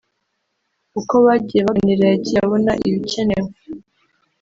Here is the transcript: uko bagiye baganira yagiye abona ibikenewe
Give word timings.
uko 0.99 1.13
bagiye 1.25 1.61
baganira 1.67 2.03
yagiye 2.11 2.39
abona 2.45 2.71
ibikenewe 2.87 3.49